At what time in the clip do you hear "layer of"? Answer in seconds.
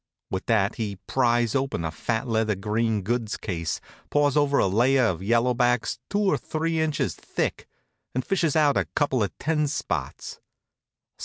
4.65-5.21